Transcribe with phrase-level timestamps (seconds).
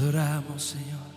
[0.00, 1.10] adoramos, Señor.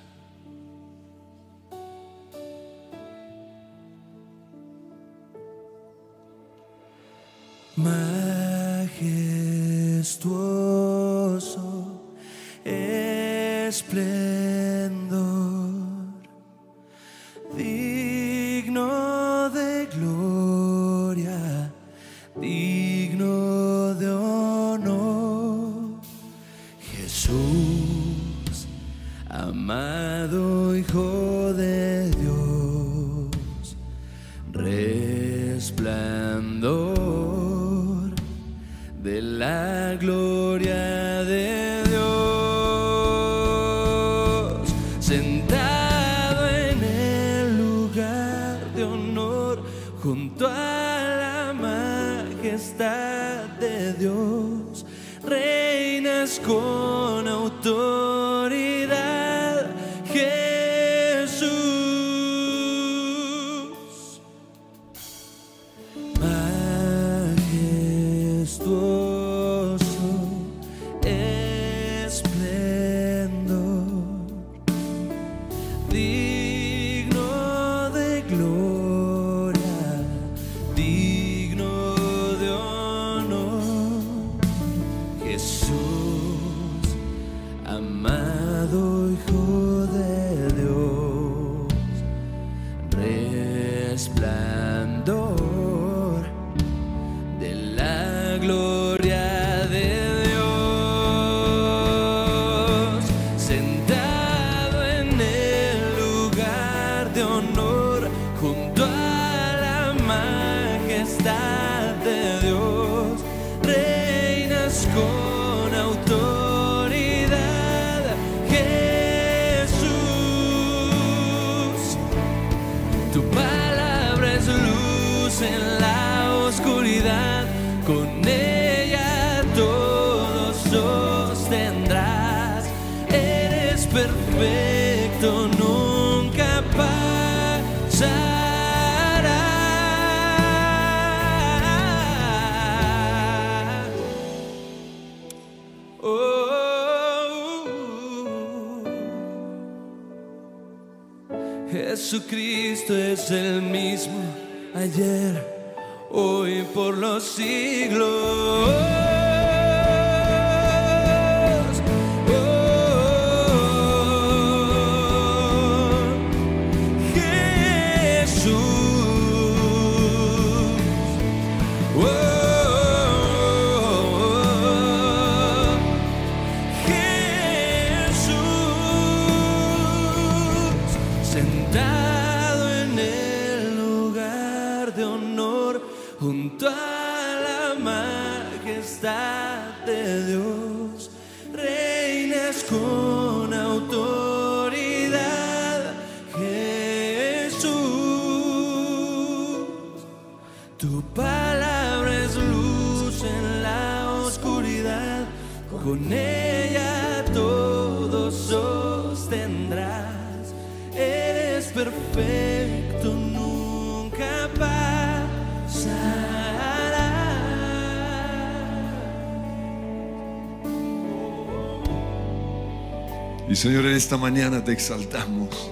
[223.49, 225.69] Y Señor, en esta mañana te exaltamos.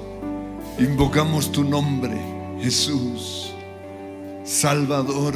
[0.77, 2.17] Invocamos tu nombre,
[2.59, 3.53] Jesús,
[4.43, 5.35] Salvador,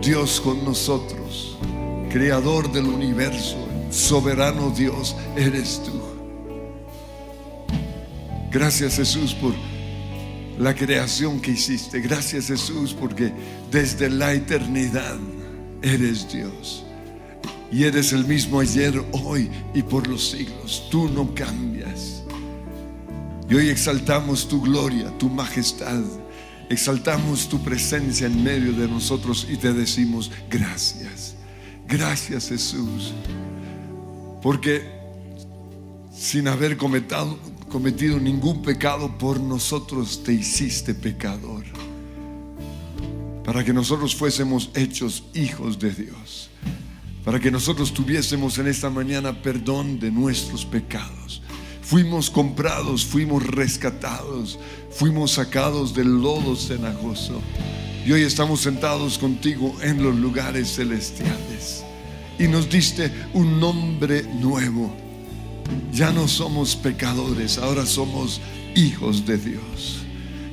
[0.00, 1.58] Dios con nosotros,
[2.10, 3.56] Creador del universo,
[3.90, 6.00] soberano Dios, eres tú.
[8.50, 9.54] Gracias Jesús por
[10.58, 12.00] la creación que hiciste.
[12.00, 13.32] Gracias Jesús porque
[13.70, 15.16] desde la eternidad
[15.80, 16.84] eres Dios.
[17.72, 20.88] Y eres el mismo ayer, hoy y por los siglos.
[20.90, 22.22] Tú no cambias.
[23.48, 26.02] Y hoy exaltamos tu gloria, tu majestad.
[26.68, 31.34] Exaltamos tu presencia en medio de nosotros y te decimos gracias.
[31.88, 33.14] Gracias Jesús.
[34.42, 34.82] Porque
[36.14, 37.38] sin haber cometido,
[37.70, 41.64] cometido ningún pecado por nosotros te hiciste pecador.
[43.44, 46.51] Para que nosotros fuésemos hechos hijos de Dios.
[47.24, 51.40] Para que nosotros tuviésemos en esta mañana perdón de nuestros pecados.
[51.80, 54.58] Fuimos comprados, fuimos rescatados,
[54.90, 57.40] fuimos sacados del lodo cenagoso.
[58.04, 61.84] Y hoy estamos sentados contigo en los lugares celestiales.
[62.38, 64.92] Y nos diste un nombre nuevo
[65.92, 68.40] Ya no somos pecadores, ahora somos
[68.74, 69.98] hijos de Dios.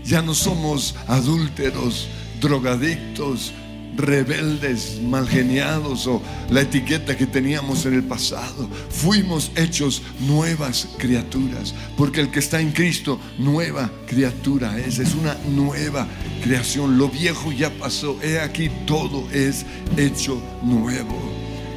[0.06, 2.07] Ya no somos adúlteros,
[2.42, 3.54] drogadictos,
[4.00, 8.68] rebeldes, malgeniados o la etiqueta que teníamos en el pasado.
[8.90, 15.36] Fuimos hechos nuevas criaturas, porque el que está en Cristo, nueva criatura es, es una
[15.50, 16.07] nueva
[16.44, 16.98] creación.
[16.98, 19.66] Lo viejo ya pasó, he aquí todo es
[19.98, 21.18] hecho nuevo.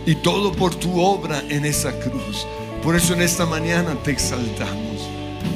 [0.06, 2.46] Y todo por tu obra en esa cruz.
[2.82, 5.11] Por eso en esta mañana te exaltamos.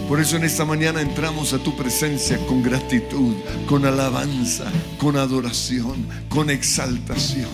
[0.09, 3.35] Por eso en esta mañana entramos a tu presencia con gratitud,
[3.67, 4.65] con alabanza,
[4.99, 7.49] con adoración, con exaltación.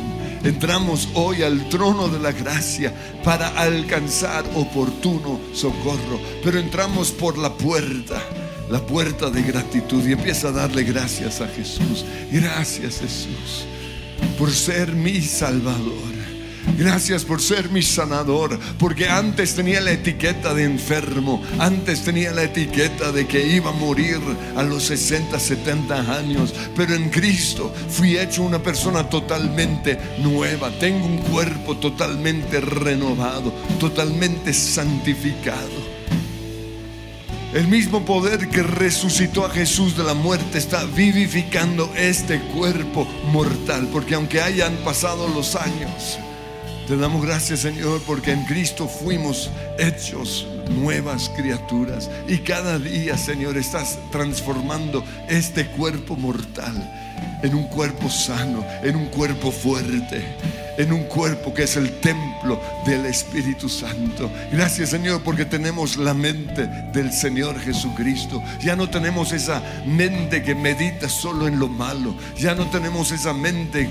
[0.45, 2.93] Entramos hoy al trono de la gracia
[3.25, 6.21] para alcanzar oportuno socorro.
[6.45, 8.21] Pero entramos por la puerta,
[8.71, 12.05] la puerta de gratitud y empieza a darle gracias a Jesús.
[12.31, 13.67] Gracias Jesús
[14.39, 16.12] por ser mi Salvador.
[16.79, 22.45] Gracias por ser mi sanador, porque antes tenía la etiqueta de enfermo, antes tenía la
[22.45, 24.19] etiqueta de que iba a morir
[24.57, 31.05] a los 60, 70 años, pero en Cristo fui hecho una persona totalmente nueva, tengo
[31.07, 35.93] un cuerpo totalmente renovado, totalmente santificado.
[37.53, 43.89] El mismo poder que resucitó a Jesús de la muerte está vivificando este cuerpo mortal,
[43.93, 46.19] porque aunque hayan pasado los años,
[46.93, 52.11] te damos gracias, Señor, porque en Cristo fuimos hechos nuevas criaturas.
[52.29, 56.75] Y cada día, Señor, estás transformando este cuerpo mortal
[57.43, 60.23] en un cuerpo sano, en un cuerpo fuerte,
[60.77, 64.31] en un cuerpo que es el templo del Espíritu Santo.
[64.53, 68.43] Gracias, Señor, porque tenemos la mente del Señor Jesucristo.
[68.61, 72.15] Ya no tenemos esa mente que medita solo en lo malo.
[72.37, 73.89] Ya no tenemos esa mente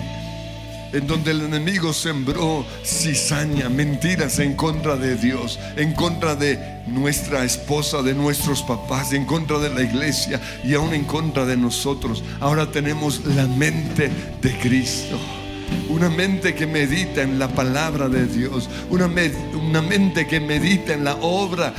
[0.93, 7.43] en donde el enemigo sembró cizaña, mentiras en contra de Dios, en contra de nuestra
[7.43, 12.23] esposa, de nuestros papás, en contra de la iglesia y aún en contra de nosotros.
[12.39, 14.11] Ahora tenemos la mente
[14.41, 15.17] de Cristo.
[15.89, 18.69] Una mente que medita en la palabra de Dios.
[18.89, 19.09] Una,
[19.53, 21.73] una mente que medita en la obra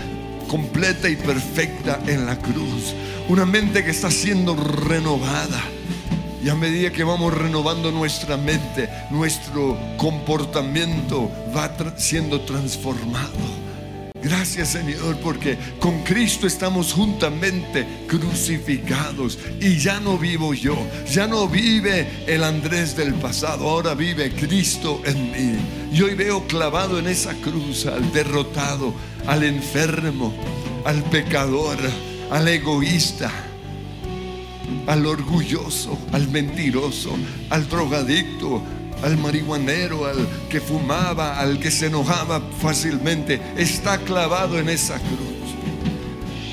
[0.49, 2.95] completa y perfecta en la cruz.
[3.29, 5.63] Una mente que está siendo renovada
[6.43, 13.63] y a medida que vamos renovando nuestra mente, nuestro comportamiento va siendo transformado.
[14.23, 20.77] Gracias Señor porque con Cristo estamos juntamente crucificados y ya no vivo yo,
[21.11, 25.59] ya no vive el Andrés del pasado, ahora vive Cristo en mí.
[25.93, 28.95] Y hoy veo clavado en esa cruz al derrotado,
[29.27, 30.33] al enfermo,
[30.85, 31.79] al pecador,
[32.31, 33.52] al egoísta
[34.87, 37.17] al orgulloso, al mentiroso,
[37.51, 38.63] al drogadicto,
[39.03, 45.33] al marihuanero, al que fumaba, al que se enojaba fácilmente, está clavado en esa cruz.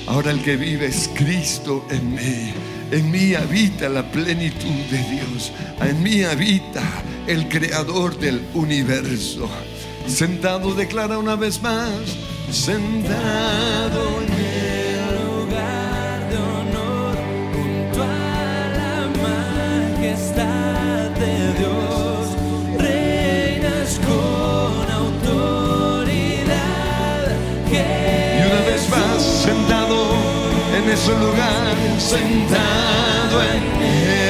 [0.08, 2.54] Ahora el que vive es Cristo en mí.
[2.92, 5.52] En mí habita la plenitud de Dios.
[5.80, 6.82] En mí habita
[7.28, 9.48] el creador del universo.
[10.08, 11.92] Sentado declara una vez más,
[12.52, 14.19] sentado
[30.90, 34.29] en en ese lugar, sentado en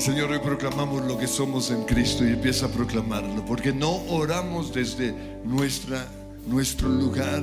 [0.00, 4.72] Señor, hoy proclamamos lo que somos en Cristo y empieza a proclamarlo, porque no oramos
[4.72, 5.14] desde
[5.44, 6.06] nuestra,
[6.46, 7.42] nuestro lugar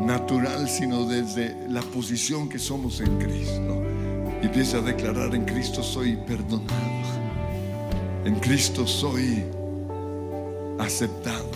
[0.00, 3.84] natural, sino desde la posición que somos en Cristo.
[4.42, 6.74] Y empieza a declarar, en Cristo soy perdonado,
[8.24, 9.44] en Cristo soy
[10.80, 11.52] aceptado,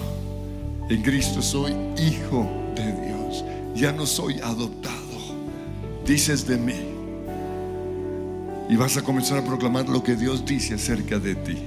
[0.91, 4.95] en Cristo soy hijo de Dios, ya no soy adoptado.
[6.07, 6.92] Dices de mí
[8.73, 11.59] Y vas a comenzar a proclamar lo que Dios dice acerca de ti.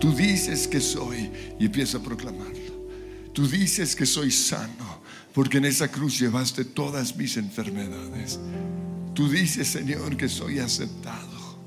[0.00, 1.30] Tú dices que soy
[1.60, 2.88] y empieza a proclamarlo.
[3.32, 8.40] Tú dices que soy sano porque en esa cruz llevaste todas mis enfermedades.
[9.14, 11.60] Tú dices, Señor, que soy aceptado.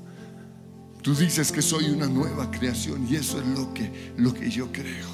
[1.00, 4.70] Tú dices que soy una nueva creación y eso es lo que, lo que yo
[4.72, 5.06] creo.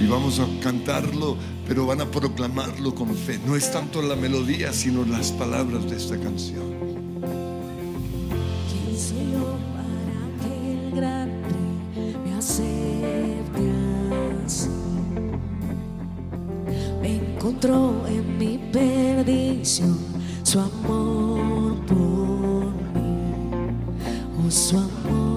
[0.00, 3.40] Y vamos a cantarlo, pero van a proclamarlo con fe.
[3.44, 6.89] No es tanto la melodía, sino las palabras de esta canción.
[9.10, 11.62] ¿Quién soy yo para que el grande
[12.24, 13.66] me acepte
[14.46, 14.70] así?
[17.02, 19.98] Me encontró en mi perdición
[20.44, 23.10] su amor por mí,
[24.46, 25.29] oh su amor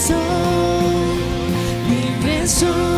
[0.00, 0.16] soy.
[1.88, 2.89] Libre soy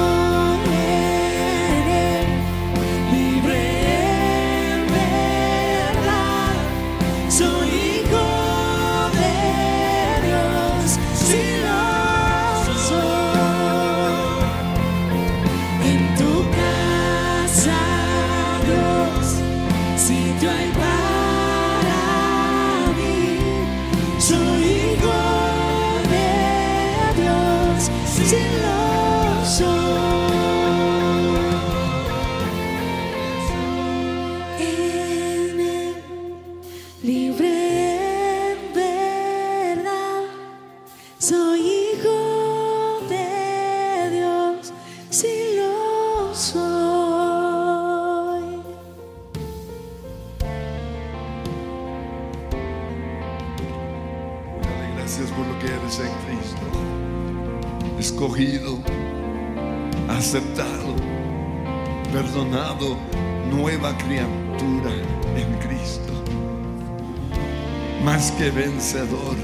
[68.12, 69.36] Más que vencedor.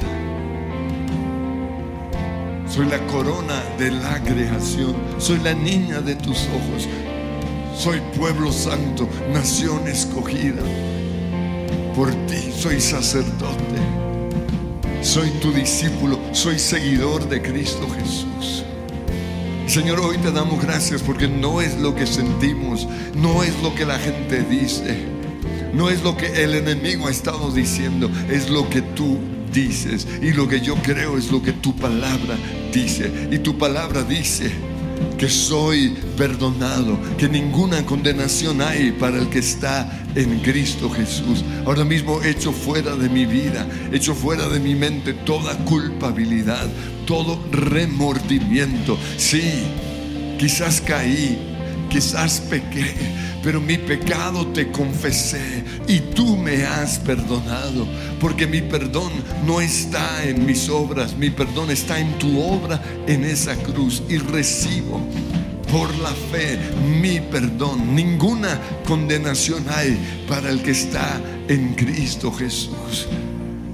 [2.68, 4.94] Soy la corona de la creación.
[5.16, 6.86] Soy la niña de tus ojos.
[7.74, 10.60] Soy pueblo santo, nación escogida.
[11.96, 13.80] Por ti soy sacerdote.
[15.00, 18.64] Soy tu discípulo, soy seguidor de Cristo Jesús.
[19.66, 23.86] Señor, hoy te damos gracias porque no es lo que sentimos, no es lo que
[23.86, 25.17] la gente dice,
[25.78, 29.16] no es lo que el enemigo ha estado diciendo, es lo que tú
[29.52, 30.08] dices.
[30.20, 32.36] Y lo que yo creo es lo que tu palabra
[32.74, 33.28] dice.
[33.30, 34.50] Y tu palabra dice
[35.16, 41.44] que soy perdonado, que ninguna condenación hay para el que está en Cristo Jesús.
[41.64, 46.66] Ahora mismo echo fuera de mi vida, echo fuera de mi mente toda culpabilidad,
[47.06, 48.98] todo remordimiento.
[49.16, 49.62] Sí,
[50.40, 51.47] quizás caí,
[51.88, 52.94] quizás pequé,
[53.42, 57.86] pero mi pecado te confesé y tú me has perdonado,
[58.20, 59.12] porque mi perdón
[59.46, 64.18] no está en mis obras, mi perdón está en tu obra en esa cruz y
[64.18, 65.00] recibo
[65.70, 66.58] por la fe,
[67.00, 67.94] mi perdón.
[67.94, 73.06] Ninguna condenación hay para el que está en Cristo Jesús.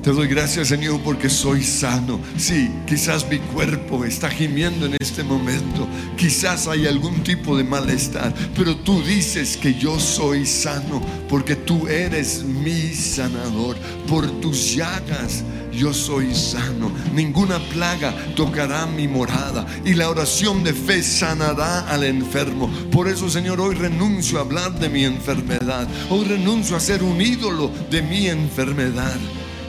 [0.05, 2.21] Te doy gracias, Señor, porque soy sano.
[2.37, 5.89] Sí, quizás mi cuerpo está gimiendo en este momento.
[6.19, 8.35] Quizás hay algún tipo de malestar.
[8.55, 13.77] Pero tú dices que yo soy sano porque tú eres mi sanador.
[14.07, 15.43] Por tus llagas
[15.73, 16.93] yo soy sano.
[17.15, 19.65] Ninguna plaga tocará mi morada.
[19.87, 22.69] Y la oración de fe sanará al enfermo.
[22.93, 25.89] Por eso, Señor, hoy renuncio a hablar de mi enfermedad.
[26.11, 29.17] Hoy renuncio a ser un ídolo de mi enfermedad.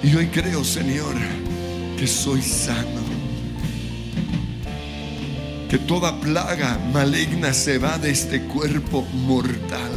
[0.05, 1.15] Y hoy creo, Señor,
[1.97, 3.01] que soy sano.
[5.67, 9.91] Que toda plaga maligna se va de este cuerpo mortal.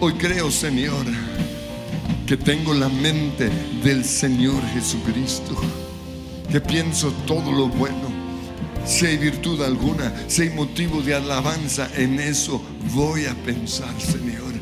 [0.00, 1.04] Hoy creo, Señor,
[2.26, 3.50] que tengo la mente
[3.84, 5.54] del Señor Jesucristo.
[6.50, 8.08] Que pienso todo lo bueno.
[8.86, 12.62] Si hay virtud alguna, si hay motivo de alabanza, en eso
[12.94, 14.54] voy a pensar, Señor.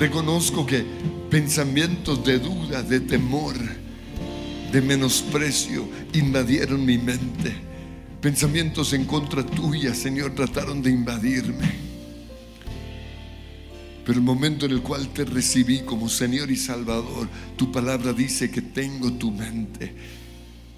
[0.00, 0.84] Reconozco que
[1.30, 3.54] pensamientos de duda, de temor,
[4.72, 7.54] de menosprecio invadieron mi mente.
[8.20, 11.88] Pensamientos en contra tuya, Señor, trataron de invadirme.
[14.04, 18.50] Pero el momento en el cual te recibí como Señor y Salvador, tu palabra dice
[18.50, 19.94] que tengo tu mente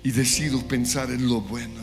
[0.02, 1.80] y decido pensar en lo bueno.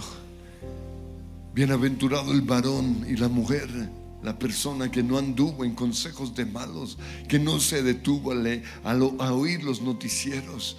[1.53, 3.69] Bienaventurado el varón y la mujer,
[4.21, 6.97] la persona que no anduvo en consejos de malos,
[7.27, 10.77] que no se detuvo a, a oír los noticieros,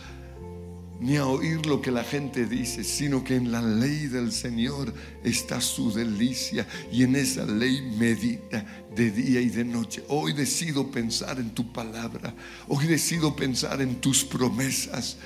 [1.01, 4.93] ni a oír lo que la gente dice, sino que en la ley del Señor
[5.23, 8.65] está su delicia y en esa ley medita
[8.95, 10.03] de día y de noche.
[10.09, 12.35] Hoy decido pensar en tu palabra,
[12.67, 15.19] hoy decido pensar en tus promesas,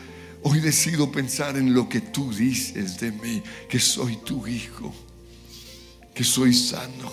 [0.42, 4.92] hoy decido pensar en lo que tú dices de mí, que soy tu hijo,
[6.14, 7.10] que soy sano,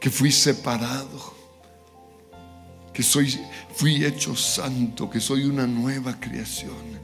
[0.00, 1.36] que fui separado,
[2.92, 3.38] que soy,
[3.76, 6.95] fui hecho santo, que soy una nueva creación.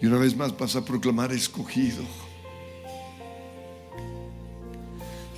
[0.00, 2.04] Y una vez más vas a proclamar escogido.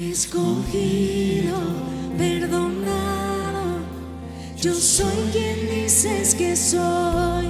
[0.01, 1.59] escogido,
[2.17, 3.81] perdonado.
[4.57, 7.49] Yo soy quien dices que soy.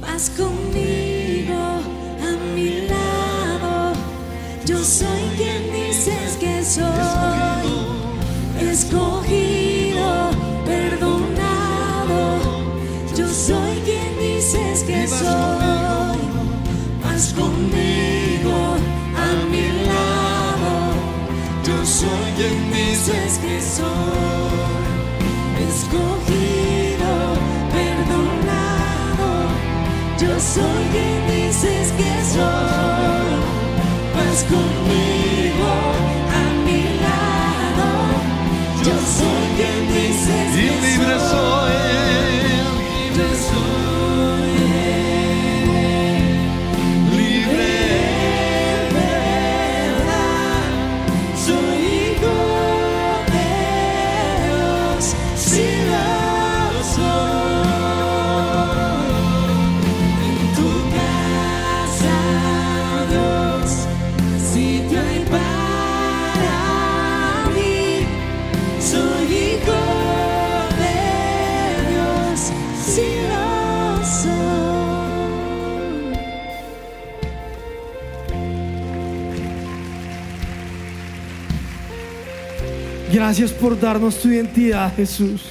[0.00, 3.92] Vas conmigo a mi lado.
[4.66, 6.88] Yo soy quien dices que soy.
[8.60, 9.37] Escogido,
[22.38, 24.58] quien dices que soy.
[25.68, 27.12] Escogido,
[27.76, 29.30] perdonado.
[30.20, 33.38] Yo soy quien dices que soy.
[34.14, 35.70] Vas conmigo
[36.38, 37.88] a mi lado.
[38.86, 41.57] Yo soy quien dices Y que libre soy.
[83.18, 85.42] Gracias por darnos tu identidad, Jesús.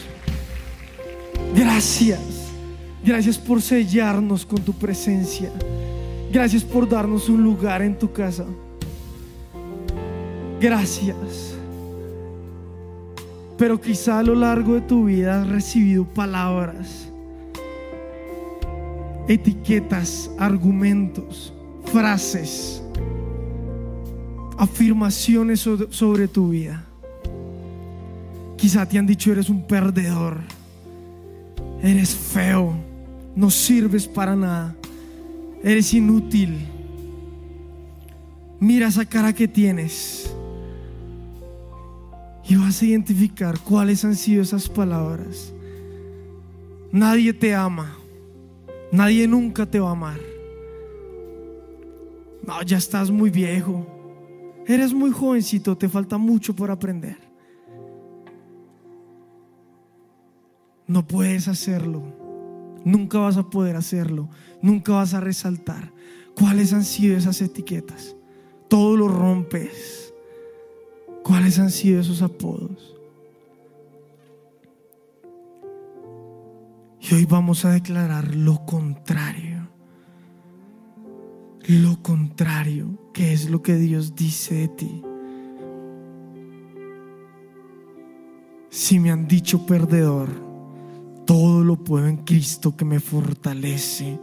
[1.53, 2.21] Gracias.
[3.03, 5.51] Gracias por sellarnos con tu presencia.
[6.32, 8.45] Gracias por darnos un lugar en tu casa.
[10.62, 11.56] Gracias.
[13.58, 17.10] Pero quizá a lo largo de tu vida has recibido palabras,
[19.27, 21.53] etiquetas, argumentos,
[21.91, 22.82] frases,
[24.58, 26.87] afirmaciones sobre- tu vida.
[28.58, 30.39] Quizá te han dicho eres un perdedor,
[31.84, 32.74] eres feo,
[33.36, 34.76] no sirves para nada,
[35.63, 36.65] eres inútil.
[38.60, 40.34] Mira esa cara que tienes
[42.50, 45.54] y vas a identificar cuáles han sido esas palabras.
[46.91, 47.96] Nadie te ama,
[48.91, 50.20] nadie nunca te va a amar.
[52.46, 53.86] No, ya estás muy viejo,
[54.65, 57.27] eres muy jovencito, te falta mucho por aprender.
[60.88, 62.02] No puedes hacerlo.
[62.86, 64.30] Nunca vas a poder hacerlo.
[64.62, 65.91] Nunca vas a resaltar.
[66.36, 68.15] ¿Cuáles han sido esas etiquetas?
[68.69, 70.13] Todo lo rompes.
[71.23, 72.95] ¿Cuáles han sido esos apodos?
[77.02, 79.67] Y hoy vamos a declarar lo contrario.
[81.67, 85.04] Lo contrario, que es lo que Dios dice de ti.
[88.69, 90.47] Si me han dicho perdedor,
[91.28, 94.18] todo lo puedo en Cristo que me fortalece.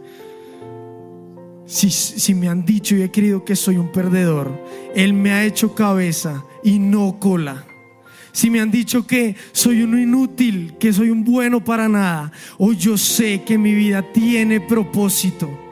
[1.67, 4.51] Si, me han dicho y he creído que soy un perdedor,
[4.95, 7.65] Él me ha hecho cabeza y no cola.
[8.31, 12.75] Si me han dicho que soy un inútil, que soy un bueno para nada, hoy
[12.75, 15.64] yo sé que mi vida tiene propósito.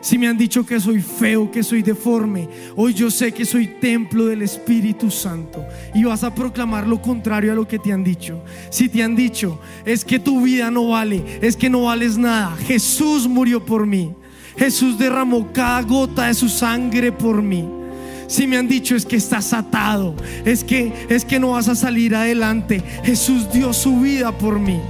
[0.00, 3.66] Si me han dicho que soy feo, que soy deforme, hoy yo sé que soy
[3.66, 5.64] templo del Espíritu Santo.
[5.94, 8.42] Y vas a proclamar lo contrario a lo que te han dicho.
[8.70, 12.56] Si te han dicho, es que tu vida no vale, es que no vales nada.
[12.66, 14.14] Jesús murió por mí.
[14.56, 17.68] Jesús derramó cada gota de su sangre por mí.
[18.26, 21.74] Si me han dicho es que estás atado, es que es que no vas a
[21.74, 22.82] salir adelante.
[23.02, 24.80] Jesús dio su vida por mí.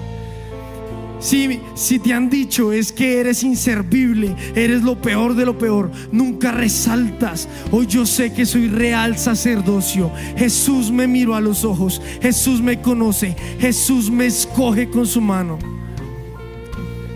[1.20, 5.90] Si, si te han dicho es que eres inservible, eres lo peor de lo peor,
[6.10, 7.46] nunca resaltas.
[7.70, 10.10] Hoy yo sé que soy real sacerdocio.
[10.36, 15.58] Jesús me miró a los ojos, Jesús me conoce, Jesús me escoge con su mano.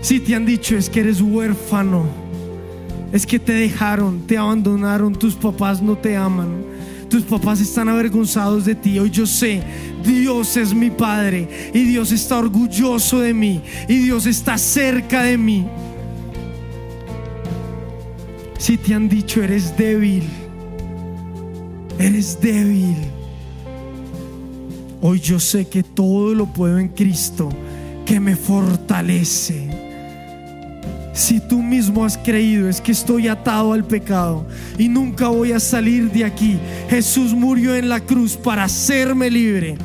[0.01, 2.05] Si te han dicho es que eres huérfano,
[3.11, 6.75] es que te dejaron, te abandonaron, tus papás no te aman.
[7.09, 8.99] Tus papás están avergonzados de ti.
[8.99, 9.61] Hoy yo sé,
[10.05, 15.37] Dios es mi Padre y Dios está orgulloso de mí y Dios está cerca de
[15.37, 15.65] mí.
[18.57, 20.23] Si te han dicho eres débil,
[21.99, 22.95] eres débil.
[25.01, 27.49] Hoy yo sé que todo lo puedo en Cristo
[28.05, 29.74] que me fortalece.
[31.15, 34.45] Si tú mismo has creído es que estoy atado al pecado
[34.77, 36.59] y nunca voy a salir de aquí.
[36.89, 39.77] Jesús murió en la cruz para hacerme libre.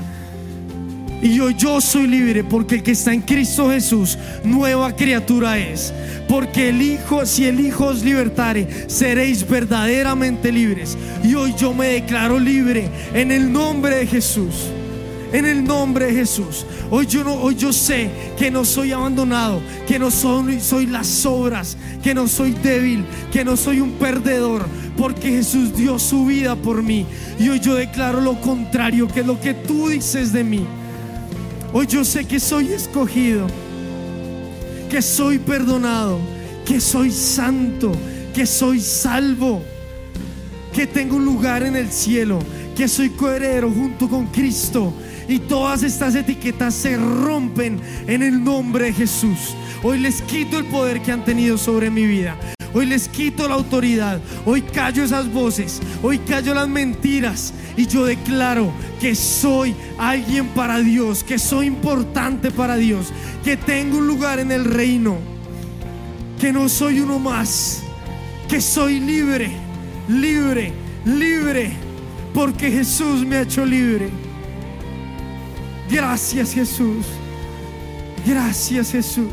[1.22, 5.94] Y yo, yo soy libre porque el que está en Cristo Jesús, nueva criatura es.
[6.28, 10.98] Porque el Hijo, si el Hijo os libertare, seréis verdaderamente libres.
[11.22, 14.72] Y hoy yo me declaro libre en el nombre de Jesús.
[15.32, 16.66] En el nombre de Jesús.
[16.90, 21.24] Hoy yo, no, hoy yo sé que no soy abandonado, que no soy, soy las
[21.24, 24.66] obras, que no soy débil, que no soy un perdedor,
[24.96, 27.06] porque Jesús dio su vida por mí.
[27.38, 30.66] Y hoy yo declaro lo contrario, que lo que tú dices de mí.
[31.72, 33.46] Hoy yo sé que soy escogido,
[34.90, 36.18] que soy perdonado,
[36.66, 37.92] que soy santo,
[38.34, 39.62] que soy salvo,
[40.72, 42.40] que tengo un lugar en el cielo,
[42.76, 44.92] que soy coheredero junto con Cristo.
[45.30, 49.54] Y todas estas etiquetas se rompen en el nombre de Jesús.
[49.80, 52.36] Hoy les quito el poder que han tenido sobre mi vida.
[52.74, 54.20] Hoy les quito la autoridad.
[54.44, 55.80] Hoy callo esas voces.
[56.02, 57.54] Hoy callo las mentiras.
[57.76, 61.22] Y yo declaro que soy alguien para Dios.
[61.22, 63.12] Que soy importante para Dios.
[63.44, 65.16] Que tengo un lugar en el reino.
[66.40, 67.84] Que no soy uno más.
[68.48, 69.52] Que soy libre.
[70.08, 70.72] Libre.
[71.04, 71.70] Libre.
[72.34, 74.10] Porque Jesús me ha hecho libre.
[75.90, 77.04] Gracias Jesús.
[78.24, 79.32] Gracias Jesús.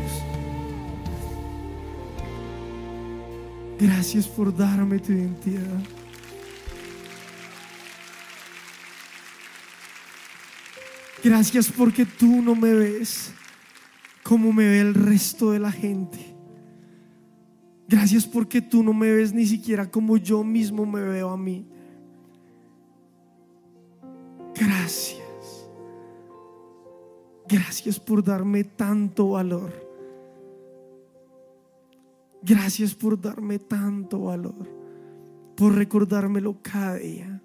[3.80, 5.80] Gracias por darme tu identidad.
[11.24, 13.34] Gracias porque tú no me ves
[14.24, 16.36] como me ve el resto de la gente.
[17.88, 21.66] Gracias porque tú no me ves ni siquiera como yo mismo me veo a mí.
[24.56, 25.27] Gracias.
[27.50, 29.72] Gracias por darme tanto valor.
[32.42, 34.68] Gracias por darme tanto valor.
[35.56, 37.42] Por recordármelo cada día.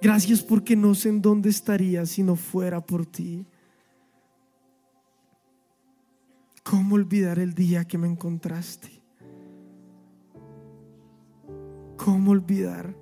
[0.00, 3.46] Gracias porque no sé en dónde estaría si no fuera por ti.
[6.62, 8.90] ¿Cómo olvidar el día que me encontraste?
[11.96, 12.94] ¿Cómo olvidar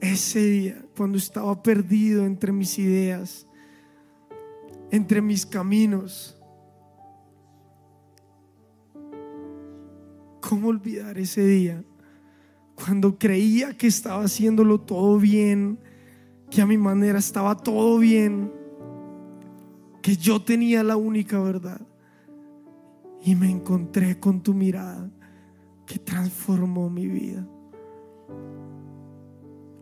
[0.00, 3.47] ese día cuando estaba perdido entre mis ideas,
[4.90, 6.34] entre mis caminos?
[10.40, 11.84] ¿Cómo olvidar ese día
[12.74, 15.78] cuando creía que estaba haciéndolo todo bien,
[16.50, 18.52] que a mi manera estaba todo bien,
[20.00, 21.80] que yo tenía la única verdad?
[23.22, 25.10] Y me encontré con tu mirada
[25.86, 27.46] que transformó mi vida.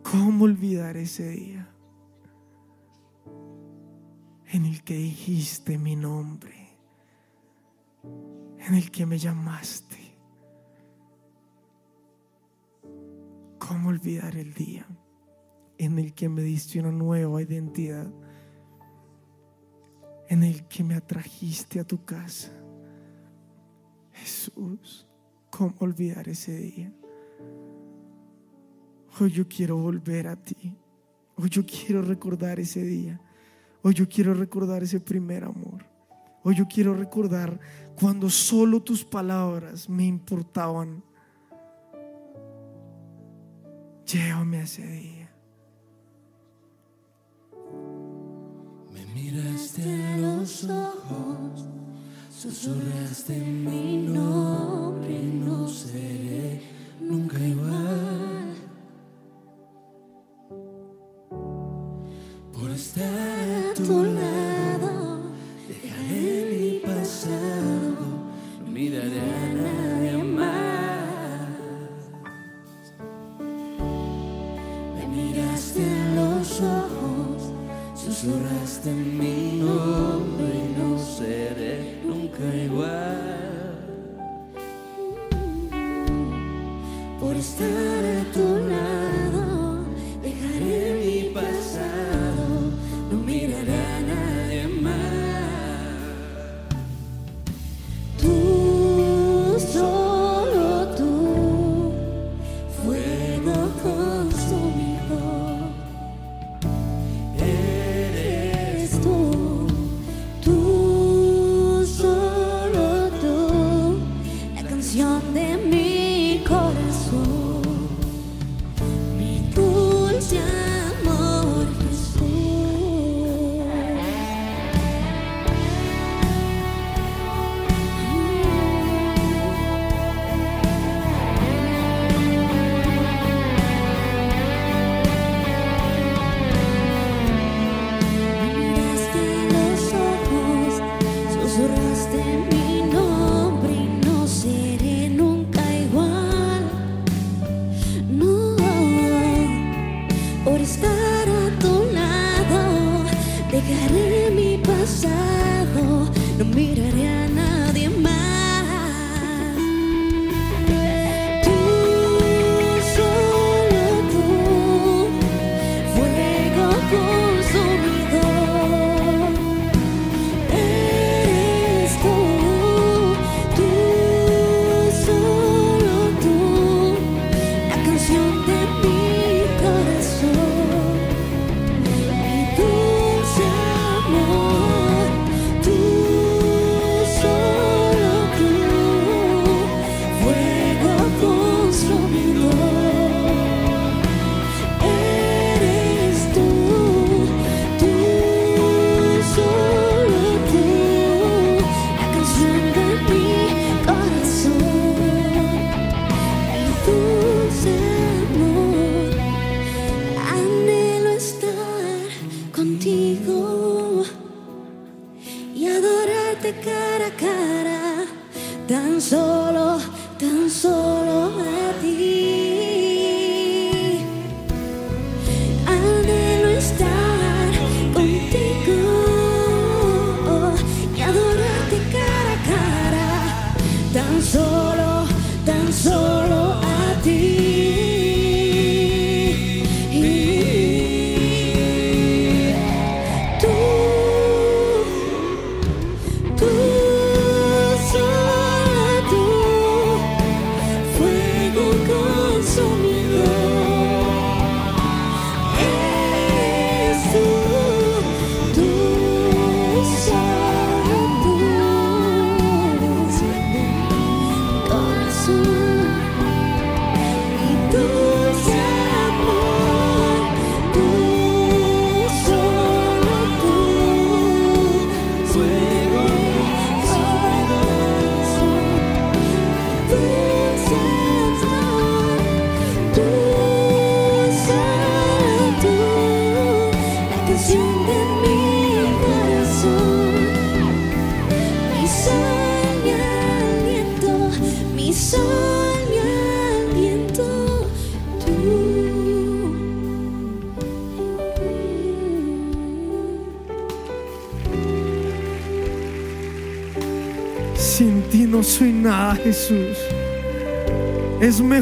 [0.03, 1.66] ¿Cómo olvidar ese día
[4.49, 6.69] en el que dijiste mi nombre,
[8.59, 9.97] en el que me llamaste.
[13.59, 14.87] ¿Cómo olvidar el día
[15.79, 18.13] en el que me diste una nueva identidad?
[20.29, 22.53] En el que me atrajiste a tu casa.
[24.13, 25.07] Jesús,
[25.51, 26.93] ¿cómo olvidar ese día?
[29.19, 30.77] Hoy yo quiero volver a ti.
[31.37, 33.21] Hoy yo quiero recordar ese día.
[33.87, 35.87] Hoy yo quiero recordar ese primer amor.
[36.43, 37.57] Hoy yo quiero recordar
[37.95, 41.05] cuando solo tus palabras me importaban.
[44.05, 45.31] Llévame ese día.
[48.93, 51.69] Me miraste a los ojos,
[52.29, 56.61] susurraste mi nombre, no seré
[57.01, 58.26] nunca igual.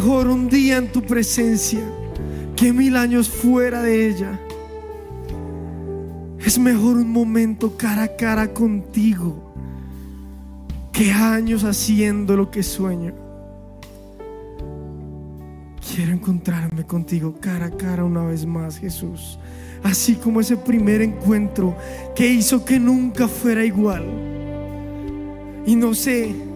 [0.05, 1.81] mejor un día en tu presencia
[2.57, 4.39] que mil años fuera de ella.
[6.45, 9.55] Es mejor un momento cara a cara contigo
[10.93, 13.15] que años haciendo lo que sueño.
[15.81, 19.39] Quiero encontrarme contigo cara a cara una vez más, Jesús.
[19.83, 21.75] Así como ese primer encuentro
[22.15, 24.05] que hizo que nunca fuera igual.
[25.65, 26.54] Y no sé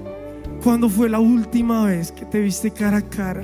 [0.69, 3.43] cuándo fue la última vez que te viste cara a cara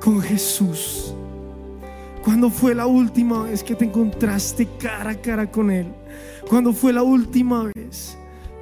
[0.00, 1.12] con Jesús.
[2.22, 5.92] ¿Cuándo fue la última vez que te encontraste cara a cara con Él?
[6.48, 8.16] ¿Cuándo fue la última vez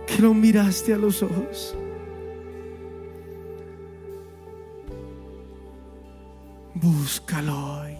[0.07, 1.77] que lo miraste a los ojos?
[6.73, 7.97] Búscalo hoy.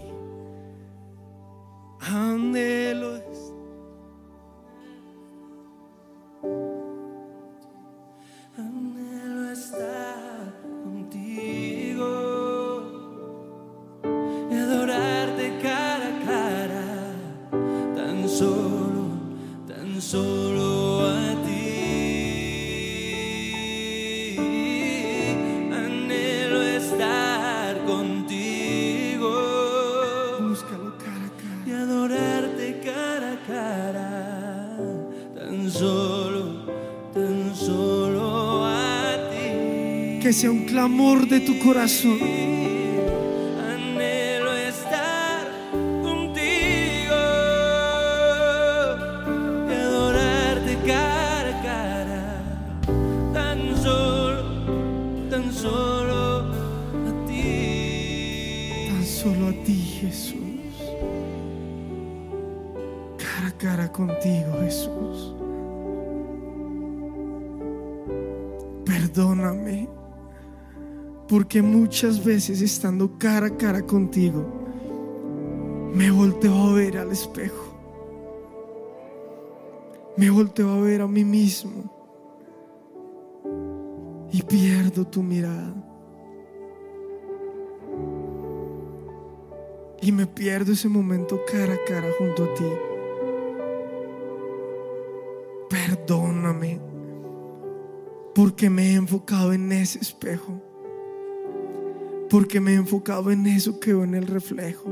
[1.99, 3.17] Anhelo
[40.81, 42.40] Clamor de tu corazón.
[72.01, 74.43] Muchas veces estando cara a cara contigo,
[75.93, 77.77] me volteo a ver al espejo.
[80.17, 81.91] Me volteo a ver a mí mismo.
[84.31, 85.75] Y pierdo tu mirada.
[90.03, 92.65] y me pierdo ese momento cara a cara junto a ti.
[95.69, 96.79] Perdóname
[98.33, 100.60] porque me he enfocado en ese espejo,
[102.31, 104.89] porque me he enfocado en eso que veo en el reflejo.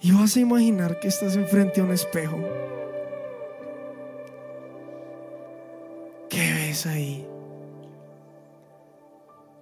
[0.00, 2.38] Y vas a imaginar que estás enfrente a un espejo.
[6.30, 7.28] ¿Qué ves ahí?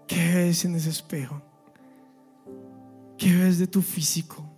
[0.06, 1.42] ¿Qué ves en ese espejo?
[3.18, 4.48] ¿Qué ves de tu físico?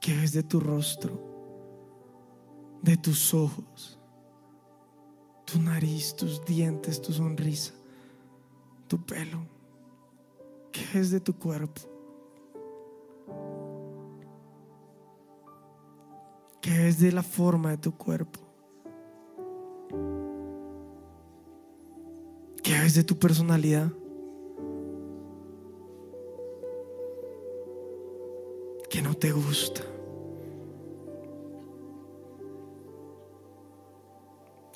[0.00, 1.18] ¿Qué ves de tu rostro?
[2.82, 3.98] De tus ojos,
[5.46, 7.72] tu nariz, tus dientes, tu sonrisa,
[8.86, 9.38] tu pelo.
[10.72, 11.80] ¿Qué ves de tu cuerpo?
[16.60, 18.40] ¿Qué ves de la forma de tu cuerpo?
[22.62, 23.92] ¿Qué ves de tu personalidad?
[28.96, 29.82] que no te gusta.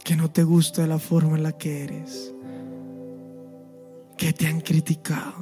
[0.05, 2.35] Que no te gusta la forma en la que eres.
[4.21, 5.33] Que te han criticado.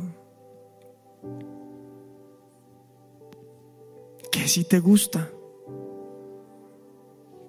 [4.30, 5.28] Que si te gusta.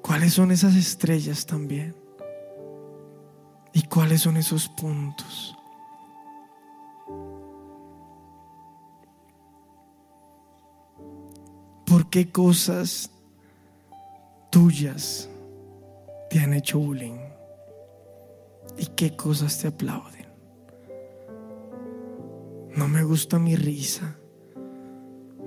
[0.01, 1.95] ¿Cuáles son esas estrellas también?
[3.73, 5.55] ¿Y cuáles son esos puntos?
[11.85, 13.11] ¿Por qué cosas
[14.49, 15.29] tuyas
[16.31, 17.19] te han hecho bullying?
[18.79, 20.18] ¿Y qué cosas te aplauden?
[22.75, 24.17] No me gusta mi risa.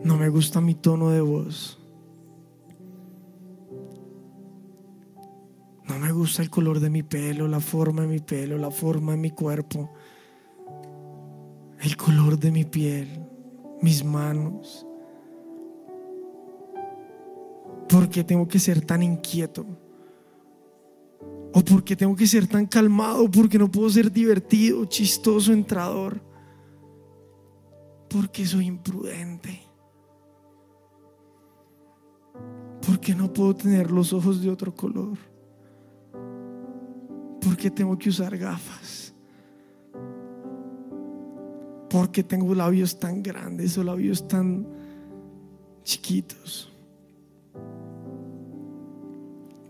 [0.04, 1.78] No me gusta mi tono de voz.
[5.88, 9.12] No me gusta el color de mi pelo, la forma de mi pelo, la forma
[9.12, 9.92] de mi cuerpo,
[11.80, 13.08] el color de mi piel,
[13.80, 14.86] mis manos.
[17.88, 19.66] ¿Por qué tengo que ser tan inquieto?
[21.52, 23.30] ¿O por qué tengo que ser tan calmado?
[23.30, 26.31] ¿Por qué no puedo ser divertido, chistoso, entrador?
[28.12, 29.62] Porque soy imprudente.
[32.86, 35.16] Porque no puedo tener los ojos de otro color.
[37.40, 39.14] Porque tengo que usar gafas.
[41.88, 44.66] Porque tengo labios tan grandes o labios tan
[45.82, 46.70] chiquitos.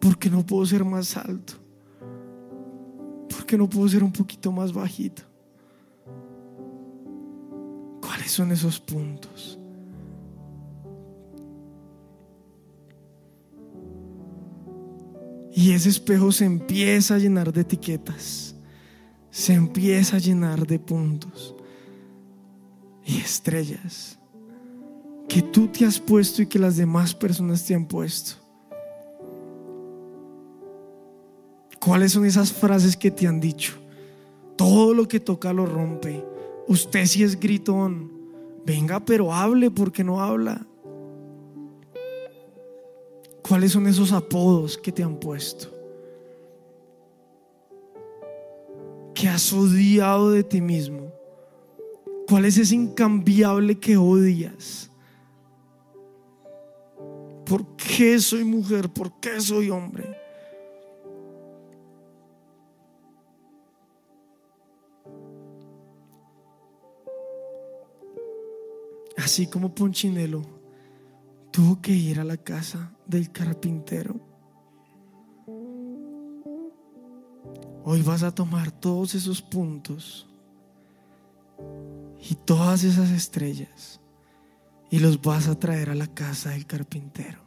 [0.01, 1.55] Porque no puedo ser más alto.
[3.29, 5.32] Porque no puedo ser un poquito más bajito.
[8.23, 9.59] ¿Cuáles son esos puntos?
[15.53, 18.55] Y ese espejo se empieza a llenar de etiquetas,
[19.29, 21.57] se empieza a llenar de puntos
[23.05, 24.21] y estrellas
[25.29, 28.37] que tú te has puesto y que las demás personas te han puesto.
[31.81, 33.73] ¿Cuáles son esas frases que te han dicho?
[34.55, 36.32] Todo lo que toca lo rompe.
[36.69, 38.11] Usted sí es gritón.
[38.65, 40.67] Venga, pero hable porque no habla.
[43.43, 45.69] ¿Cuáles son esos apodos que te han puesto?
[49.15, 51.13] Que has odiado de ti mismo.
[52.29, 54.91] ¿Cuál es ese incambiable que odias?
[57.45, 58.89] ¿Por qué soy mujer?
[58.89, 60.22] ¿Por qué soy hombre?
[69.23, 70.43] Así como Ponchinelo
[71.53, 74.21] tuvo que ir a la casa del carpintero.
[77.85, 80.29] Hoy vas a tomar todos esos puntos
[82.19, 84.01] y todas esas estrellas
[84.91, 87.39] y los vas a traer a la casa del carpintero.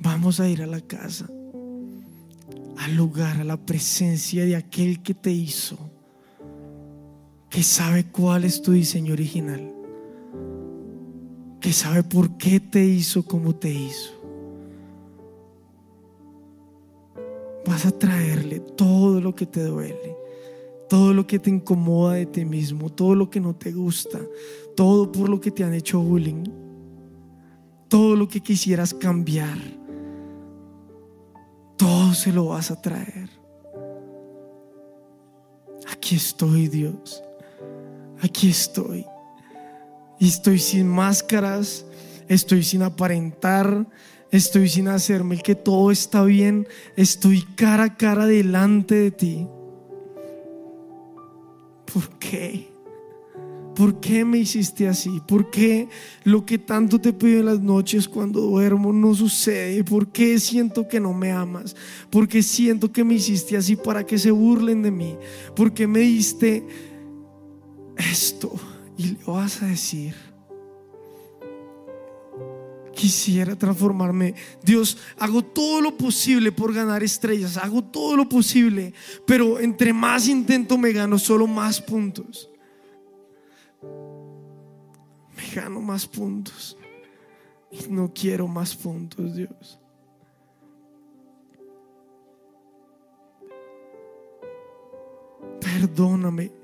[0.00, 1.28] Vamos a ir a la casa,
[2.78, 5.93] al lugar, a la presencia de aquel que te hizo,
[7.54, 9.72] que sabe cuál es tu diseño original,
[11.60, 14.12] que sabe por qué te hizo como te hizo.
[17.64, 20.16] Vas a traerle todo lo que te duele,
[20.88, 24.18] todo lo que te incomoda de ti mismo, todo lo que no te gusta,
[24.74, 26.42] todo por lo que te han hecho bullying,
[27.86, 29.58] todo lo que quisieras cambiar,
[31.76, 33.30] todo se lo vas a traer.
[35.88, 37.23] Aquí estoy, Dios.
[38.20, 39.06] Aquí estoy.
[40.18, 41.84] Y estoy sin máscaras,
[42.28, 43.86] estoy sin aparentar,
[44.30, 49.46] estoy sin hacerme el que todo está bien, estoy cara a cara delante de ti.
[51.92, 52.74] ¿Por qué?
[53.74, 55.20] ¿Por qué me hiciste así?
[55.26, 55.88] ¿Por qué
[56.22, 59.82] lo que tanto te pido en las noches cuando duermo no sucede?
[59.82, 61.74] ¿Por qué siento que no me amas?
[62.08, 65.16] ¿Por qué siento que me hiciste así para que se burlen de mí?
[65.56, 66.64] ¿Por qué me diste
[67.96, 68.52] esto?
[68.96, 70.14] Y le vas a decir,
[72.94, 74.34] quisiera transformarme.
[74.62, 78.94] Dios, hago todo lo posible por ganar estrellas, hago todo lo posible,
[79.26, 82.50] pero entre más intento me gano solo más puntos.
[85.36, 86.76] Me gano más puntos
[87.70, 89.78] y no quiero más puntos, Dios.
[95.60, 96.63] Perdóname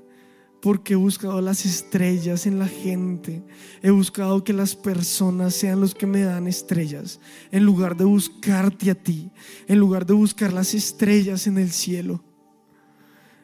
[0.61, 3.43] porque he buscado las estrellas en la gente.
[3.81, 7.19] He buscado que las personas sean los que me dan estrellas,
[7.51, 9.31] en lugar de buscarte a ti,
[9.67, 12.23] en lugar de buscar las estrellas en el cielo,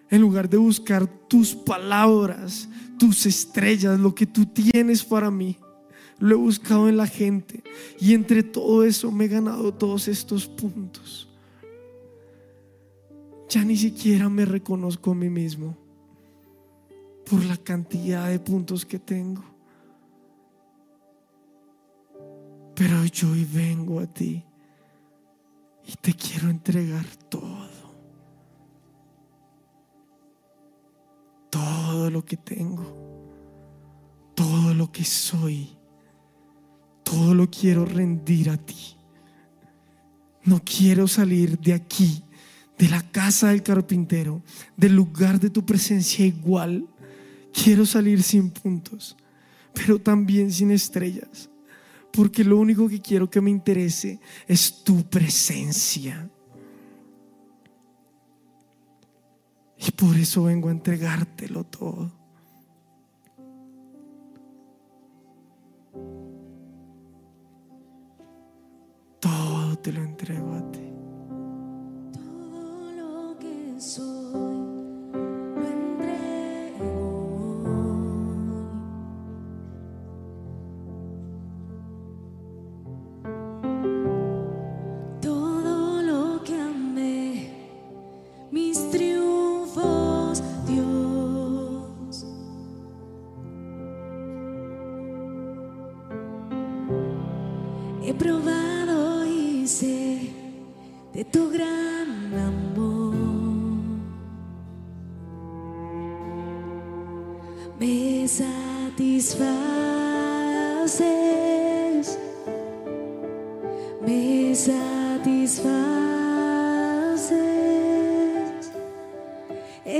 [0.10, 5.58] en lugar de buscar tus palabras, tus estrellas, lo que tú tienes para mí.
[6.20, 7.64] Lo he buscado en la gente
[8.00, 11.30] y entre todo eso me he ganado todos estos puntos.
[13.50, 15.87] Ya ni siquiera me reconozco a mí mismo
[17.30, 19.44] por la cantidad de puntos que tengo.
[22.76, 24.44] Pero yo hoy vengo a ti
[25.86, 27.68] y te quiero entregar todo.
[31.50, 32.86] Todo lo que tengo.
[34.36, 35.76] Todo lo que soy.
[37.04, 38.96] Todo lo quiero rendir a ti.
[40.44, 42.24] No quiero salir de aquí,
[42.78, 44.44] de la casa del carpintero,
[44.78, 46.88] del lugar de tu presencia igual
[47.64, 49.18] Quiero salir sin puntos,
[49.74, 51.50] pero también sin estrellas,
[52.12, 56.30] porque lo único que quiero que me interese es tu presencia.
[59.78, 62.12] Y por eso vengo a entregártelo todo.
[69.20, 70.92] Todo te lo entrego a ti.
[72.14, 74.17] Todo lo que soy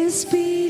[0.08, 0.67] Espíritu,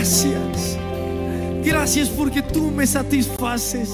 [0.00, 0.78] Gracias,
[1.62, 3.90] gracias porque tú me satisfaces.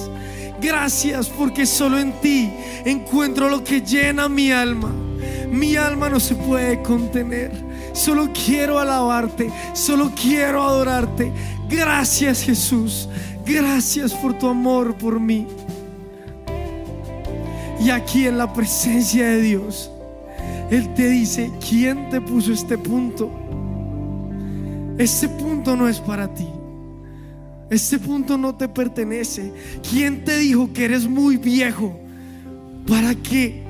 [0.61, 2.49] Gracias porque solo en ti
[2.85, 4.93] encuentro lo que llena mi alma.
[5.51, 7.51] Mi alma no se puede contener.
[7.93, 11.33] Solo quiero alabarte, solo quiero adorarte.
[11.69, 13.09] Gracias Jesús.
[13.45, 15.49] Gracias por tu amor por mí.
[17.81, 19.91] Y aquí en la presencia de Dios,
[20.71, 23.46] Él te dice, ¿quién te puso este punto?
[24.99, 26.47] Este punto no es para ti.
[27.69, 29.53] Este punto no te pertenece.
[29.89, 31.99] ¿Quién te dijo que eres muy viejo
[32.87, 33.63] para que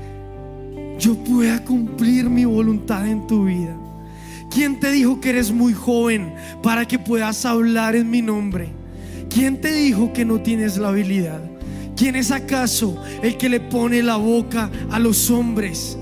[0.98, 3.76] yo pueda cumplir mi voluntad en tu vida?
[4.50, 8.68] ¿Quién te dijo que eres muy joven para que puedas hablar en mi nombre?
[9.28, 11.40] ¿Quién te dijo que no tienes la habilidad?
[11.96, 15.98] ¿Quién es acaso el que le pone la boca a los hombres?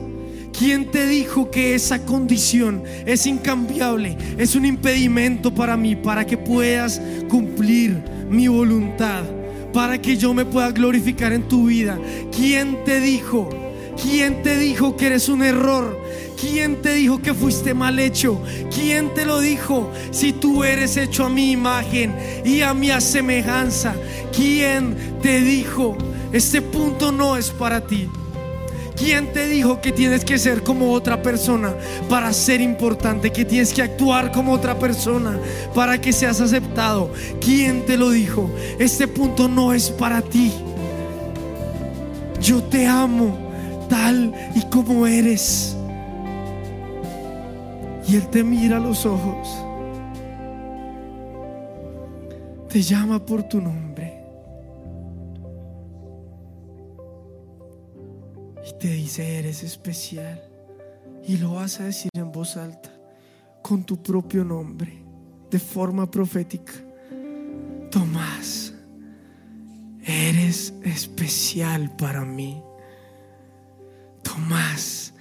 [0.56, 4.16] ¿Quién te dijo que esa condición es incambiable?
[4.38, 8.00] Es un impedimento para mí, para que puedas cumplir
[8.30, 9.24] mi voluntad.
[9.72, 11.98] para que yo me pueda glorificar en tu vida.
[12.30, 13.50] ¿Quién te dijo?
[14.00, 16.00] ¿Quién te dijo que eres un error?
[16.40, 18.40] ¿Quién te dijo que fuiste mal hecho?
[18.72, 19.90] ¿Quién te lo dijo?
[20.12, 23.96] Si tú eres hecho a mi imagen y a mi semejanza.
[24.32, 25.98] ¿Quién te dijo?
[26.32, 28.08] Este punto no es para ti.
[28.96, 31.74] ¿Quién te dijo que tienes que ser como otra persona
[32.08, 33.32] para ser importante?
[33.32, 35.38] Que tienes que actuar como otra persona
[35.74, 37.10] para que seas aceptado.
[37.40, 38.48] ¿Quién te lo dijo?
[38.78, 40.52] Este punto no es para ti.
[42.40, 43.36] Yo te amo
[43.88, 45.76] tal y como eres.
[48.06, 49.48] Y Él te mira a los ojos.
[52.68, 53.83] Te llama por tu nombre.
[58.84, 60.46] Te dice, eres especial.
[61.26, 62.94] Y lo vas a decir en voz alta,
[63.62, 65.02] con tu propio nombre,
[65.50, 66.74] de forma profética.
[67.90, 68.74] Tomás,
[70.04, 72.62] eres especial para mí.
[74.22, 75.13] Tomás,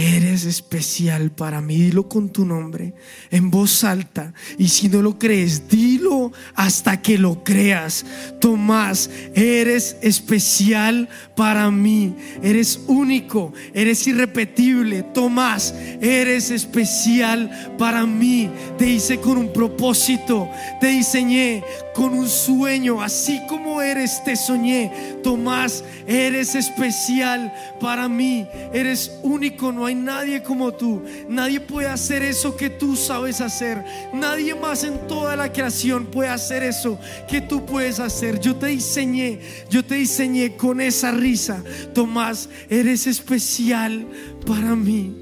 [0.00, 1.76] eres especial para mí.
[1.76, 2.94] Dilo con tu nombre,
[3.30, 4.32] en voz alta.
[4.58, 8.06] Y si no lo crees, dilo hasta que lo creas.
[8.40, 12.14] Tomás, eres especial para mí.
[12.42, 15.02] Eres único, eres irrepetible.
[15.02, 18.50] Tomás, eres especial para mí.
[18.78, 20.48] Te hice con un propósito,
[20.80, 21.62] te diseñé
[21.94, 24.90] con un sueño, así como eres, te soñé.
[25.22, 31.02] Tomás, eres especial para mí, eres único, no hay nadie como tú.
[31.28, 33.84] Nadie puede hacer eso que tú sabes hacer.
[34.12, 38.40] Nadie más en toda la creación puede hacer eso que tú puedes hacer.
[38.40, 41.62] Yo te diseñé, yo te diseñé con esa risa.
[41.94, 44.06] Tomás, eres especial
[44.46, 45.14] para mí.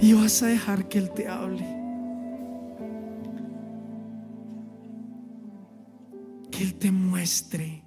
[0.00, 1.78] Y vas a dejar que Él te hable.
[6.50, 7.84] que Él te muestre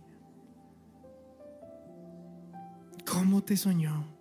[3.06, 4.21] cómo te soñó.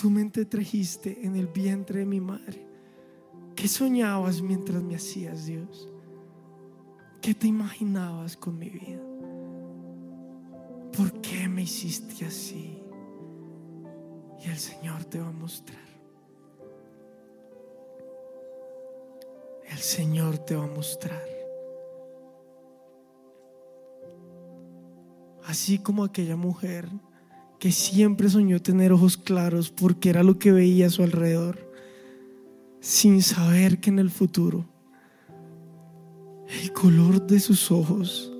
[0.00, 2.66] Tú me trajiste en el vientre de mi madre.
[3.54, 5.90] ¿Qué soñabas mientras me hacías, Dios?
[7.20, 9.02] ¿Qué te imaginabas con mi vida?
[10.96, 12.82] ¿Por qué me hiciste así?
[14.42, 15.78] Y el Señor te va a mostrar.
[19.70, 21.22] El Señor te va a mostrar.
[25.44, 26.88] Así como aquella mujer
[27.60, 31.70] que siempre soñó tener ojos claros porque era lo que veía a su alrededor,
[32.80, 34.64] sin saber que en el futuro
[36.62, 38.32] el color de sus ojos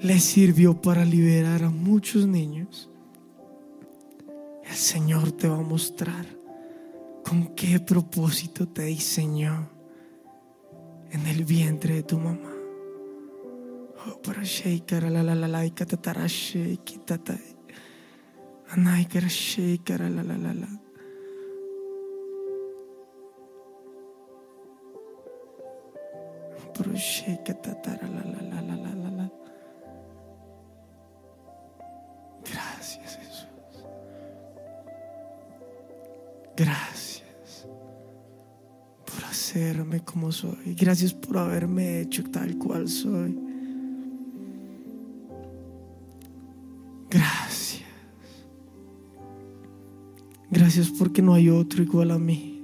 [0.00, 2.90] le sirvió para liberar a muchos niños.
[4.68, 6.26] El Señor te va a mostrar
[7.24, 9.70] con qué propósito te diseñó
[11.12, 12.52] en el vientre de tu mamá.
[14.06, 14.42] Oh, para
[18.76, 19.98] la la la la ikatatara shake tata.
[19.98, 20.68] Anaikara shakara la la la la.
[26.74, 29.30] Pero shake tatara la la la la la la la.
[32.44, 33.84] Gracias Jesús.
[36.56, 37.66] Gracias
[39.04, 40.74] por hacerme como soy.
[40.74, 43.47] Gracias por haberme hecho tal cual soy.
[50.68, 52.57] Gracias porque no hay otro igual a mí.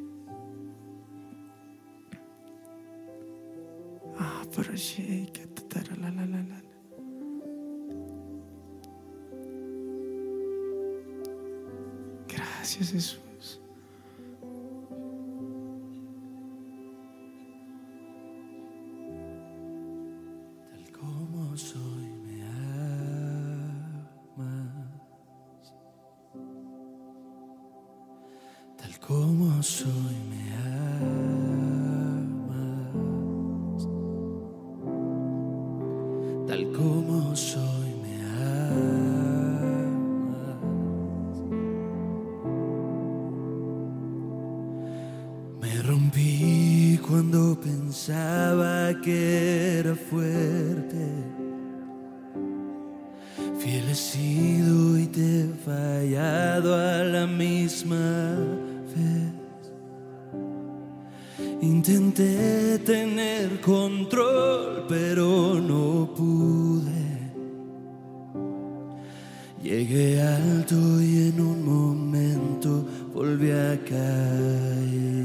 [61.61, 67.05] Intenté tener control, pero no pude.
[69.63, 72.85] Llegué alto y en un momento
[73.15, 75.25] volví a caer.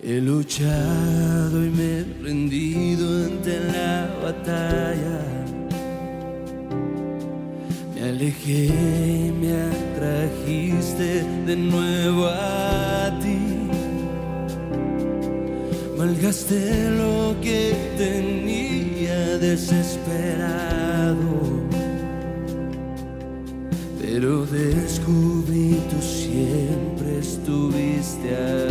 [0.00, 5.20] He luchado y me he rendido ante la batalla.
[7.94, 13.27] Me alejé y me atrajiste de nuevo a ti.
[15.98, 20.06] Malgasté lo que tenía desesperado,
[24.00, 28.67] pero descubrí tú siempre estuviste ahí.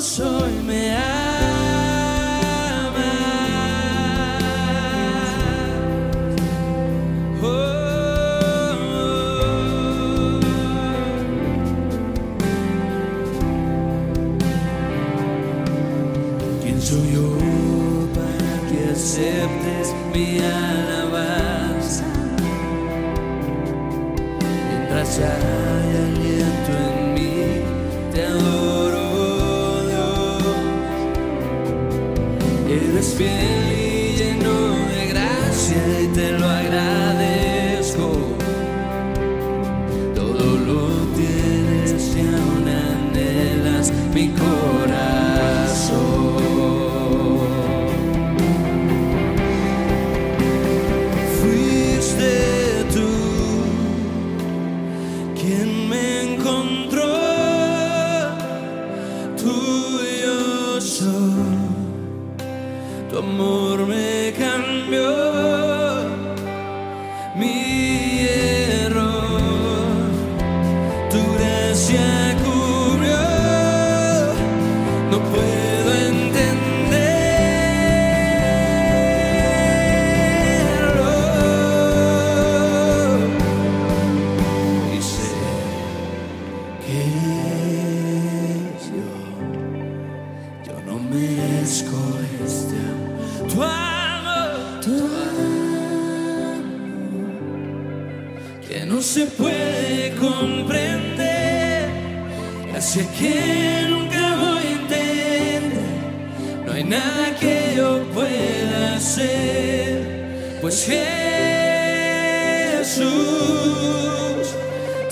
[0.00, 1.05] soy, me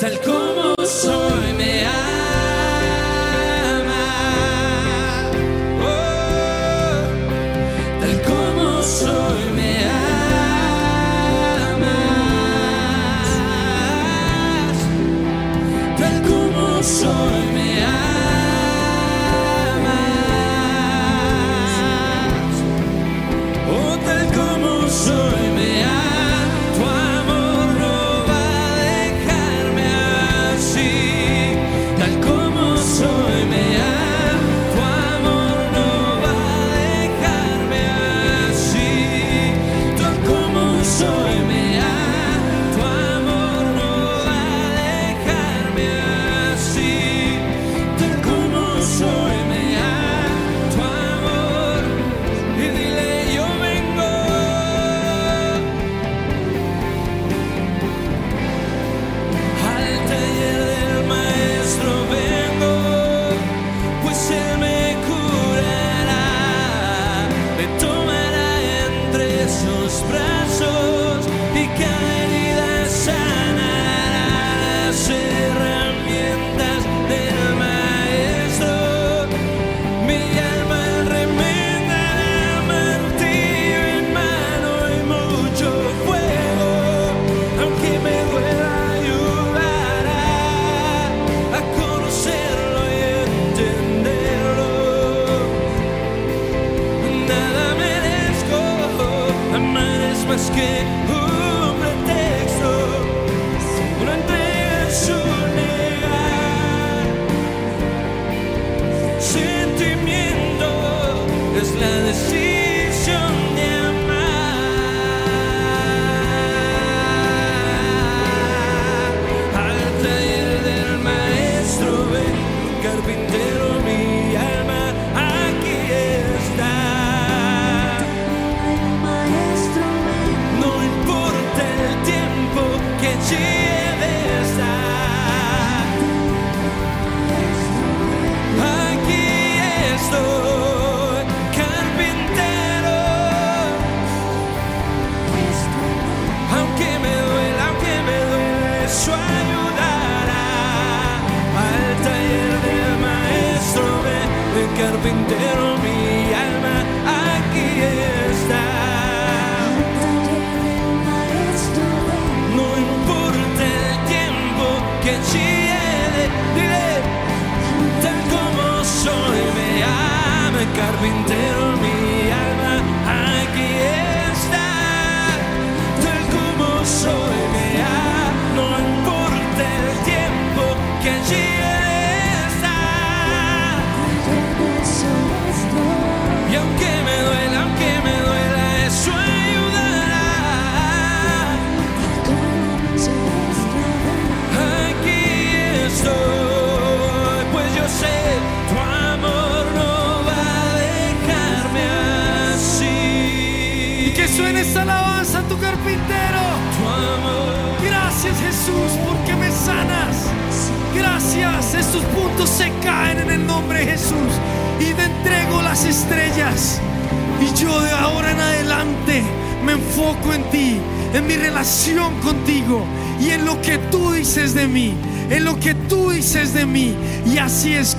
[0.04, 0.33] hasta el corazón.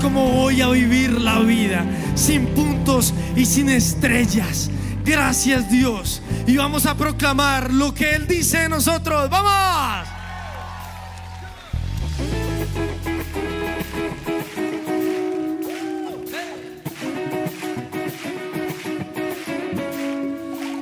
[0.05, 1.83] cómo voy a vivir la vida,
[2.13, 4.69] sin puntos y sin estrellas.
[5.03, 6.21] Gracias Dios.
[6.45, 9.31] Y vamos a proclamar lo que Él dice de nosotros.
[9.31, 10.07] ¡Vamos!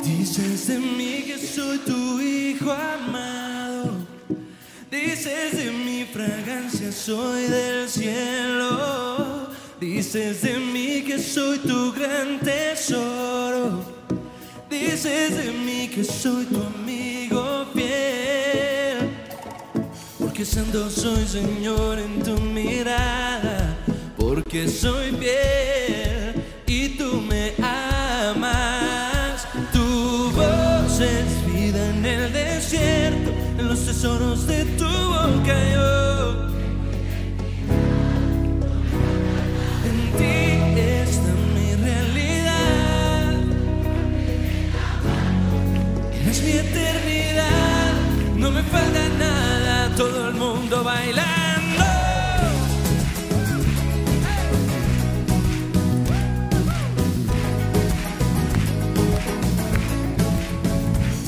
[0.03, 4.05] Dices de mí que soy tu hijo amado.
[4.91, 8.72] Dices de mi fragancia soy del cielo.
[9.83, 13.83] Dices de mí que soy tu gran tesoro.
[14.69, 19.09] Dices de mí que soy tu amigo fiel.
[20.17, 23.75] Porque santo soy Señor en tu mirada.
[24.17, 29.45] Porque soy fiel y tú me amas.
[29.73, 33.31] Tu voz es vida en el desierto.
[33.59, 36.02] En los tesoros de tu boca yo
[48.73, 51.85] falta nada, todo el mundo bailando.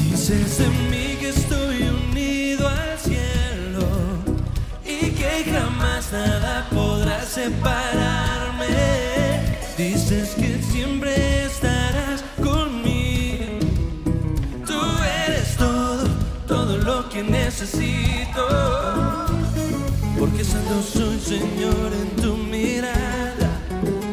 [0.04, 1.78] Dices en mí que estoy
[2.10, 3.88] unido al cielo
[4.84, 8.66] y que jamás nada podrá separarme.
[9.78, 11.45] Dices que siempre
[20.20, 23.60] porque santo soy Señor en tu mirada,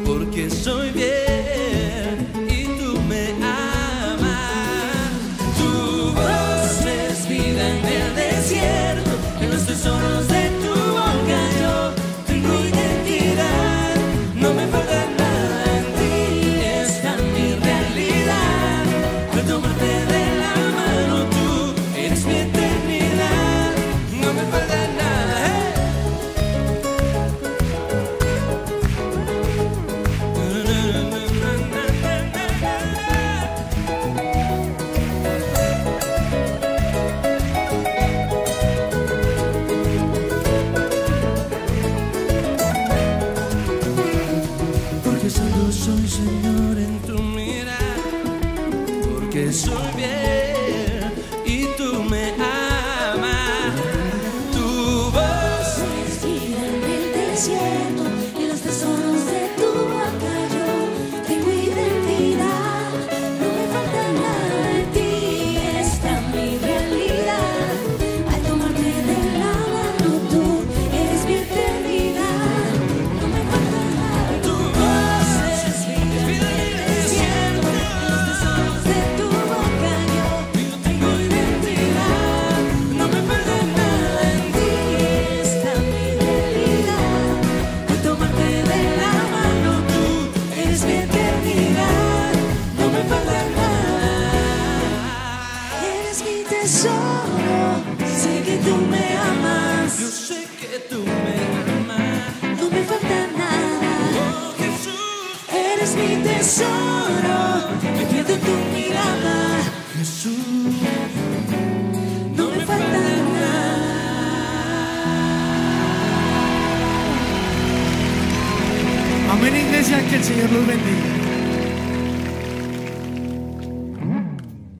[0.05, 5.11] porque soy bien y tú me amas.
[5.57, 10.42] Tu voz es vida en el desierto, en los tesoros de